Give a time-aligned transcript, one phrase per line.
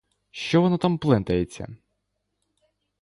[0.31, 1.75] Що воно там плентається?!.